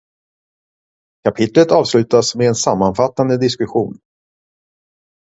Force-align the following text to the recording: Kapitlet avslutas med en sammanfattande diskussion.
Kapitlet 1.25 1.71
avslutas 1.71 2.35
med 2.35 2.47
en 2.47 2.55
sammanfattande 2.55 3.37
diskussion. 3.37 3.99